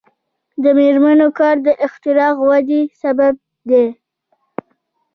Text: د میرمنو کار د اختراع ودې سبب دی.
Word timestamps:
د 0.63 0.65
میرمنو 0.77 1.27
کار 1.39 1.55
د 1.67 1.69
اختراع 1.85 2.31
ودې 2.47 2.81
سبب 3.01 3.33
دی. 3.69 3.85